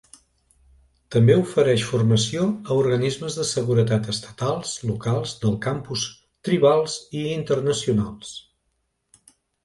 [1.15, 6.05] També ofereix formació a organismes de seguretat estatals, locals, del campus,
[6.49, 8.33] tribals i internacionals.